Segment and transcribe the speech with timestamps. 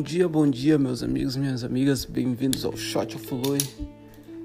[0.00, 3.58] Bom dia, bom dia, meus amigos, minhas amigas, bem-vindos ao Shot of Lui.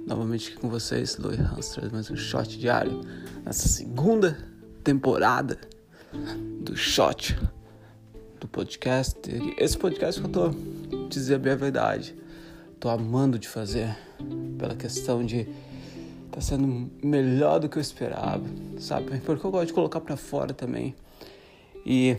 [0.05, 2.99] Novamente aqui com vocês, Lui Hamster, mais um shot diário
[3.45, 4.37] nessa segunda
[4.83, 5.57] temporada
[6.59, 7.39] do Shot
[8.37, 9.17] do podcast.
[9.57, 10.49] Esse podcast que eu tô
[11.07, 12.13] dizer bem a verdade,
[12.77, 13.95] tô amando de fazer
[14.59, 15.47] pela questão de
[16.31, 18.43] tá sendo melhor do que eu esperava,
[18.77, 19.21] sabe?
[19.21, 20.93] Porque eu gosto de colocar para fora também.
[21.85, 22.17] E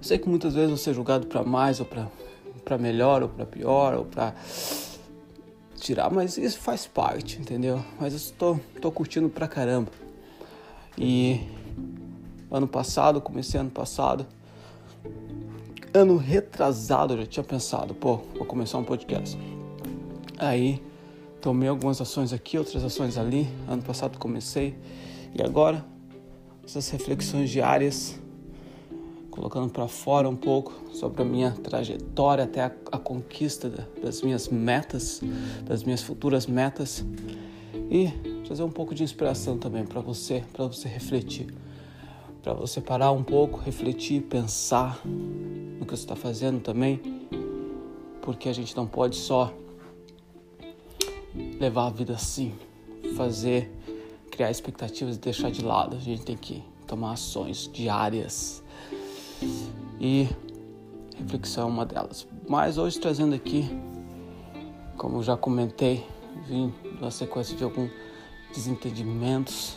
[0.00, 3.94] sei que muitas vezes você é julgado para mais ou para melhor ou para pior
[3.94, 4.34] ou para
[5.76, 7.82] tirar, mas isso faz parte, entendeu?
[7.98, 9.90] Mas eu estou tô curtindo pra caramba.
[10.96, 11.40] E
[12.50, 14.26] ano passado, comecei ano passado,
[15.94, 19.38] ano retrasado, eu já tinha pensado, pô, vou começar um podcast.
[20.38, 20.82] Aí
[21.40, 23.48] tomei algumas ações aqui, outras ações ali.
[23.68, 24.76] Ano passado comecei
[25.34, 25.84] e agora
[26.64, 28.19] essas reflexões diárias,
[29.30, 33.68] colocando para fora um pouco sobre a minha trajetória até a, a conquista
[34.02, 35.20] das minhas metas,
[35.64, 37.04] das minhas futuras metas
[37.90, 38.08] e
[38.44, 41.54] trazer um pouco de inspiração também para você, para você refletir,
[42.42, 47.00] para você parar um pouco, refletir, pensar no que você está fazendo também,
[48.22, 49.52] porque a gente não pode só
[51.60, 52.54] levar a vida assim,
[53.16, 53.70] fazer,
[54.30, 55.96] criar expectativas e deixar de lado.
[55.96, 58.62] A gente tem que tomar ações diárias.
[60.00, 60.26] E
[61.16, 62.26] reflexão é uma delas.
[62.48, 63.68] Mas hoje trazendo aqui,
[64.96, 66.06] como já comentei,
[66.48, 67.90] vim uma sequência de alguns
[68.54, 69.76] desentendimentos,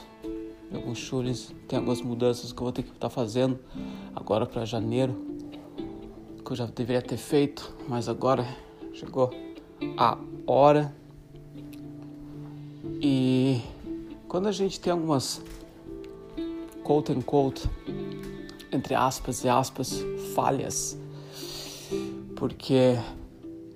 [0.71, 3.59] de alguns chures, tem algumas mudanças que eu vou ter que estar fazendo
[4.15, 5.13] agora para janeiro,
[6.43, 8.47] que eu já deveria ter feito, mas agora
[8.93, 9.29] chegou
[9.97, 10.95] a hora
[13.01, 13.61] e
[14.27, 15.41] quando a gente tem algumas
[16.83, 17.69] quote and quote,
[18.75, 20.03] entre aspas e aspas,
[20.35, 20.97] falhas,
[22.35, 22.97] porque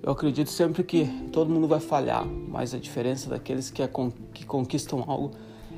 [0.02, 3.90] eu acredito sempre que todo mundo vai falhar, mas a diferença daqueles que, é,
[4.32, 5.32] que conquistam algo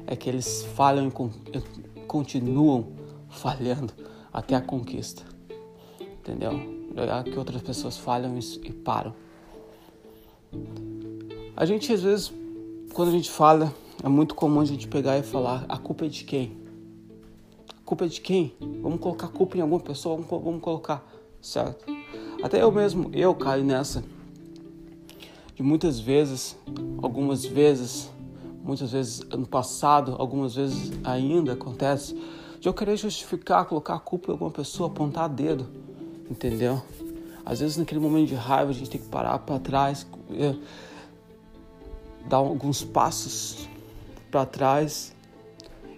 [0.06, 2.88] é que eles falham e continuam
[3.28, 3.92] falhando
[4.32, 5.22] até a conquista.
[6.00, 6.52] Entendeu?
[6.96, 9.14] É que outras pessoas falham e param.
[11.56, 12.32] A gente às vezes
[12.92, 13.72] quando a gente fala,
[14.02, 16.56] é muito comum a gente pegar e falar: a culpa é de quem?
[17.90, 18.54] Culpa é de quem?
[18.80, 20.16] Vamos colocar culpa em alguma pessoa?
[20.16, 21.04] Vamos, colocar,
[21.42, 21.92] certo?
[22.40, 24.04] Até eu mesmo, eu caio nessa.
[25.56, 26.56] De muitas vezes,
[27.02, 28.08] algumas vezes,
[28.62, 32.16] muitas vezes no passado, algumas vezes ainda acontece,
[32.60, 35.66] de eu querer justificar, colocar a culpa em alguma pessoa, apontar dedo,
[36.30, 36.80] entendeu?
[37.44, 40.06] Às vezes naquele momento de raiva a gente tem que parar para trás
[42.28, 43.68] dar alguns passos
[44.30, 45.12] para trás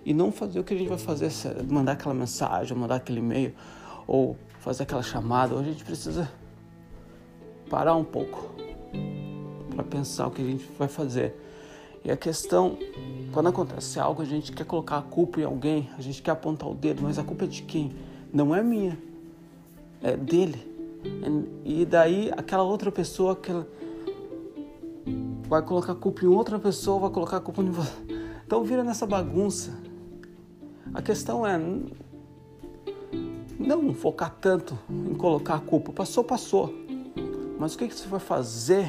[0.04, 1.30] e não fazer o que a gente vai fazer,
[1.68, 3.54] mandar aquela mensagem, mandar aquele e-mail
[4.06, 5.54] ou fazer aquela chamada.
[5.54, 6.30] Hoje a gente precisa
[7.70, 8.50] parar um pouco
[9.74, 11.34] para pensar o que a gente vai fazer.
[12.04, 12.76] E a questão,
[13.32, 16.69] quando acontece algo, a gente quer colocar a culpa em alguém, a gente quer apontar
[16.69, 17.94] o dedo, mas a culpa é de quem?
[18.32, 18.98] Não é minha,
[20.02, 20.70] é dele.
[21.64, 23.69] E daí aquela outra pessoa, aquela
[25.48, 27.92] vai colocar a culpa em outra pessoa, vai colocar a culpa em você.
[28.44, 29.72] Então vira nessa bagunça.
[30.94, 31.58] A questão é
[33.58, 35.92] não focar tanto em colocar a culpa.
[35.92, 36.75] Passou, passou.
[37.58, 38.86] Mas o que, que você vai fazer?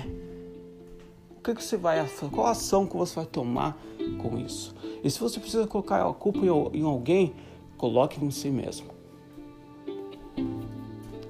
[1.38, 3.78] O que, que você vai Qual ação que você vai tomar
[4.22, 4.76] com isso?
[5.04, 6.40] E se você precisa colocar a culpa
[6.74, 7.34] em alguém,
[7.78, 8.88] coloque em si mesmo.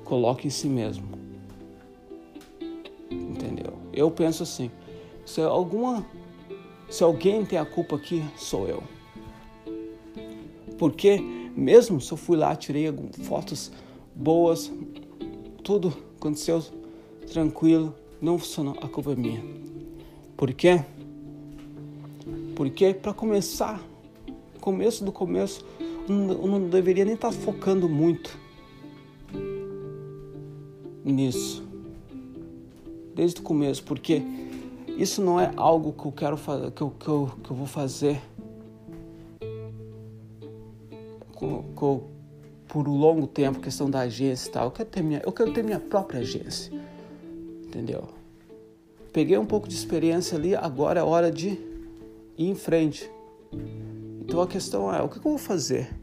[0.03, 1.07] Coloque em si mesmo.
[3.11, 3.73] Entendeu?
[3.91, 4.71] Eu penso assim.
[5.25, 6.05] Se alguma
[6.89, 8.83] se alguém tem a culpa aqui, sou eu.
[10.83, 11.17] Porque
[11.55, 13.71] mesmo se eu fui lá, tirei fotos
[14.13, 14.69] boas,
[15.63, 16.61] tudo aconteceu
[17.31, 19.41] tranquilo, não funcionou, a culpa é minha.
[20.35, 20.83] Por quê?
[22.53, 23.81] Porque para começar,
[24.59, 25.65] começo do começo,
[26.09, 28.37] eu não deveria nem estar tá focando muito
[31.01, 31.63] nisso.
[33.15, 34.21] Desde o começo, porque
[34.97, 37.67] isso não é algo que eu quero fazer, que eu, que eu, que eu vou
[37.67, 38.21] fazer
[41.75, 42.03] com,
[42.67, 44.65] por um longo tempo, questão da agência e tal.
[44.65, 46.73] Eu quero ter minha, eu quero ter minha própria agência,
[47.65, 48.07] entendeu?
[49.11, 53.09] Peguei um pouco de experiência ali, agora é hora de ir em frente.
[54.21, 55.93] Então a questão é, o que, que eu vou fazer?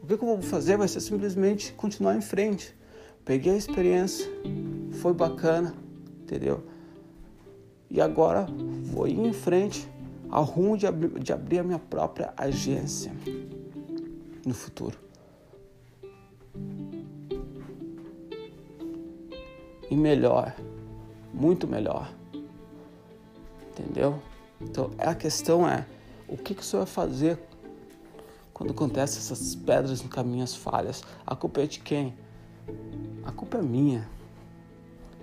[0.00, 2.74] O que, que eu vou fazer vai ser simplesmente continuar em frente.
[3.24, 4.26] Peguei a experiência,
[4.92, 5.74] foi bacana,
[6.22, 6.62] entendeu?
[7.90, 8.46] E agora
[8.84, 9.88] vou ir em frente
[10.30, 13.10] ao rumo de, abrir, de abrir a minha própria agência
[14.48, 15.08] no futuro.
[19.90, 20.54] e melhor,
[21.32, 22.10] muito melhor.
[23.70, 24.20] Entendeu?
[24.60, 25.86] Então a questão é
[26.28, 27.38] o que, que o senhor vai fazer
[28.52, 31.02] quando acontecem essas pedras no caminho, as falhas?
[31.26, 32.14] A culpa é de quem?
[33.24, 34.08] A culpa é minha.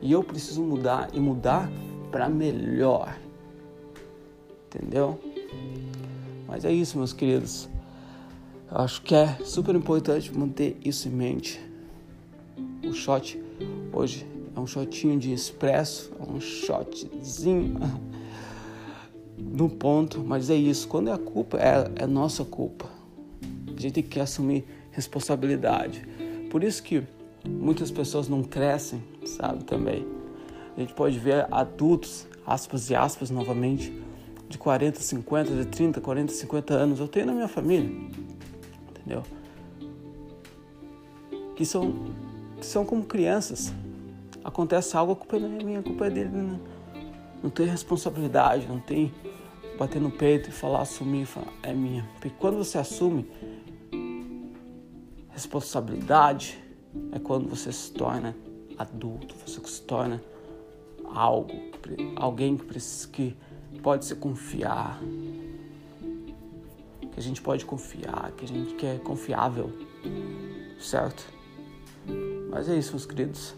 [0.01, 1.69] E eu preciso mudar e mudar
[2.11, 3.17] para melhor.
[4.67, 5.19] Entendeu?
[6.47, 7.67] Mas é isso, meus queridos.
[8.69, 11.61] Acho que é super importante manter isso em mente.
[12.83, 13.39] O shot
[13.93, 14.25] hoje
[14.55, 17.79] é um shotinho de expresso, é um shotzinho
[19.37, 20.87] no ponto, mas é isso.
[20.87, 22.89] Quando é a culpa, é, é nossa culpa.
[23.67, 26.03] A gente tem que assumir responsabilidade.
[26.49, 27.03] Por isso que
[27.47, 30.07] muitas pessoas não crescem, sabe, também.
[30.75, 33.93] A gente pode ver adultos, aspas e aspas novamente,
[34.49, 36.99] de 40, 50, de 30, 40, 50 anos.
[36.99, 38.24] Eu tenho na minha família
[39.05, 39.23] entendeu?
[41.55, 41.93] Que são,
[42.57, 43.73] que são como crianças.
[44.43, 46.29] Acontece algo, a culpa não é minha, a culpa é dele.
[46.29, 46.59] Não,
[47.43, 49.13] não tem responsabilidade, não tem
[49.77, 52.07] bater no peito e falar, assumir, falar, é minha.
[52.13, 53.29] Porque quando você assume
[55.29, 56.57] responsabilidade,
[57.11, 58.35] é quando você se torna
[58.77, 60.21] adulto, você se torna
[61.13, 61.53] algo,
[62.15, 63.35] alguém que,
[63.71, 64.99] que pode se confiar,
[67.15, 69.71] que a gente pode confiar, que a gente que é confiável,
[70.77, 71.25] certo?
[72.49, 73.55] Mas é isso, meus queridos.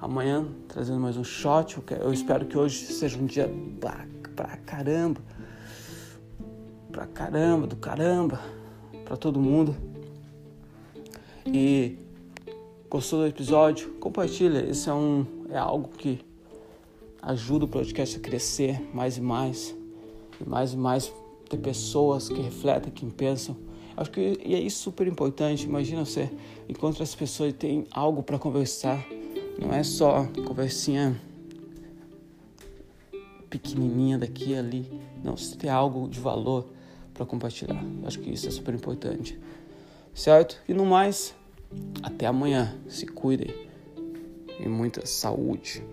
[0.00, 1.78] Amanhã trazendo mais um shot.
[2.00, 3.48] Eu espero que hoje seja um dia
[3.80, 4.04] pra,
[4.34, 5.20] pra caramba,
[6.90, 8.40] pra caramba, do caramba,
[9.04, 9.76] pra todo mundo.
[11.46, 11.96] E
[12.90, 13.90] gostou do episódio?
[14.00, 14.68] Compartilha.
[14.68, 16.18] Isso é um é algo que
[17.22, 19.72] ajuda o podcast a crescer mais e mais
[20.40, 21.21] e mais e mais
[21.58, 23.56] pessoas que refletem, que pensam.
[23.96, 25.66] Acho que e é isso super importante.
[25.66, 26.30] Imagina você
[26.68, 29.04] encontra as pessoas e tem algo para conversar.
[29.58, 31.20] Não é só conversinha
[33.50, 34.90] pequenininha daqui ali.
[35.22, 36.66] Não, você tem algo de valor
[37.12, 37.84] para compartilhar.
[38.04, 39.38] Acho que isso é super importante.
[40.14, 40.60] Certo?
[40.68, 41.34] E no mais,
[42.02, 42.74] até amanhã.
[42.88, 43.54] Se cuidem.
[44.58, 45.84] E muita saúde.